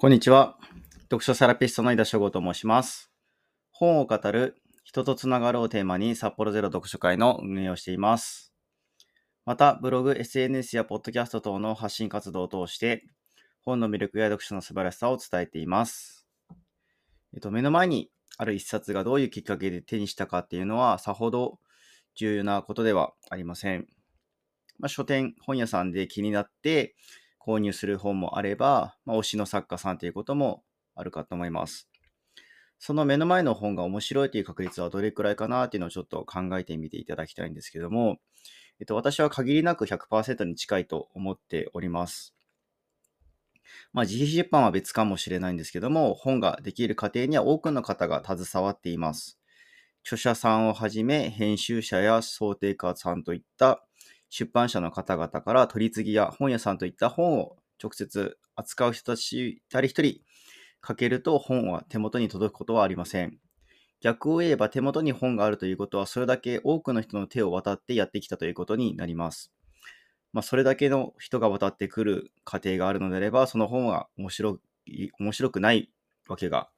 [0.00, 0.56] こんにちは。
[1.10, 3.10] 読書セラピストの井田翔吾と申します。
[3.70, 8.54] 本を語る人とつながるをテーマに札幌ゼロ読書会の運営をしています。
[9.44, 13.04] また、ブログ、SNS やポッドキャスト等の発信活動を通して、
[13.60, 16.26] 本の魅力や読書の素晴らしさを伝えています。
[17.34, 18.08] えっと、目の前に
[18.38, 21.58] ある一冊がどういうきっかけで手にしたかっていうのは、さほど
[22.14, 23.86] 重要なことではありません。
[24.78, 26.94] まあ、書店、本屋さんで気になって、
[27.50, 30.62] 購入する本もあれば、まあ、推しの作家さんということも
[30.94, 31.88] あるかと思います。
[32.78, 38.18] その目の前の本が面白いという確率はどれくらいかなっていうのをちょっと考えてみていただきたいんですけども、
[38.78, 42.34] えっと、私は限りなく100%に近いと思っております。
[43.92, 49.38] まあ、自費出版は別かもしれないんですけども、本ができる過程には多くの方が携わっています。
[50.04, 53.84] 著者さんをはじめ、編集者や想定家さんといった
[54.30, 60.20] 出版社の方々から取り次ぎや本屋さんといった本を直接扱う人たち誰一人
[60.80, 63.38] かけると本は手元に届くことはありません。
[64.00, 69.52] 逆を言えば手元に本があるということはそれだけ多くの人の手を渡ってやってきたということになります。
[70.32, 74.58] まあ、それだけの人が渡ってくる過程があるのであればその本は面白
[75.18, 75.90] 面白くない
[76.28, 76.70] わけが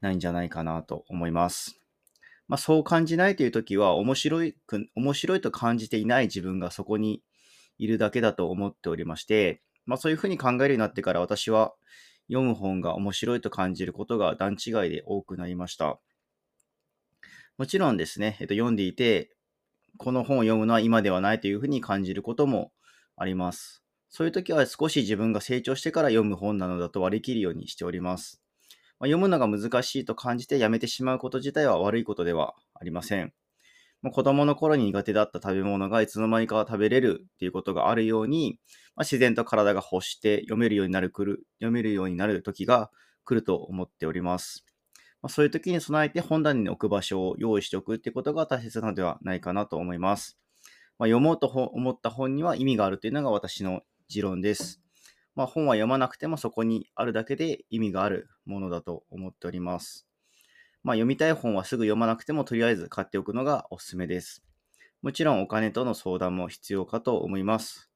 [0.00, 1.77] ないんじゃないかなと思います。
[2.48, 7.22] まあ、そう感じないという時は面白いく、面白いと感じていない自分がそこに
[7.78, 11.74] いるだけだと思っておりまして、まあ、そういうふうに考えるようになってから私は
[12.28, 16.00] 読む本が面白いと感じることが段違いで多くなりました。
[17.58, 19.30] もちろんですね、えっと、読んでいて、
[19.96, 22.72] この本を読むのは今ではないというふうに感じることも
[23.16, 23.82] あります。
[24.10, 28.42] そういう時は少し自分が成長してから読む本なのだと割り切るようにしております。
[29.00, 33.32] まあ、読むのが難しいと感じてやめてしまうこと自体は悪いことではありません。
[34.02, 38.58] まあ、子供の頃に苦手だった食べ物がいつの間にか食べれるっていうことがあるように、
[38.94, 42.90] まあ、自然と体が欲して読めるようになる、る、読めるようになる時が
[43.24, 44.64] 来ると思っております。
[45.20, 50.38] まあ、そういう時に備えて本棚に置く場所を用意しておくっていうことが大切なのではないかなと思います。
[50.98, 54.80] まあ、読もうと思った本には意味があるというのが私の持論です。
[55.38, 60.04] まあ、本は読まなくてもそこにあるだけで意味があるものだと思っております。
[60.82, 64.42] まあ、読みたい本はすぐ読まなくてもとりあえず買っておくのがおすすめです。
[65.00, 67.88] もちろんお金との相談も必要かと思います。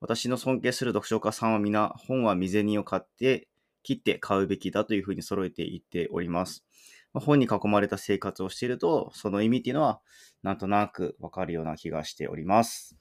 [0.00, 3.46] 私の尊敬する読書家さんは皆本は未銭を買って
[3.82, 6.64] 切って買うべきだというふうに揃えて言っております。
[7.12, 10.00] まあ、本に囲まれた生活をしているとその意味っていうのは
[10.42, 12.96] なんとなくわかるような気がしております。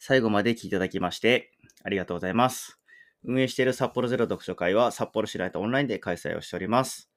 [0.00, 1.53] 最後まで聞いていただきまして
[1.84, 2.80] ありがとうございます。
[3.22, 7.10] 運営している札幌ゼロ読書会は札幌市内とオンラインで開催をしております。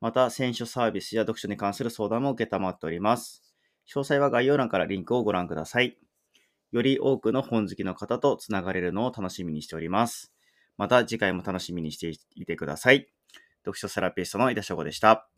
[0.00, 3.42] また、選書サービスや読書に関する相談も受けたまっております。
[3.86, 5.98] 詳細は概要欄からリンクをご覧ください。
[6.72, 10.32] より多くの本好きの方とつながれるのを楽しみにしております。
[10.78, 13.08] また次回も楽しみにしていてください。
[13.64, 15.28] 読書セラピストの井田翔吾でした。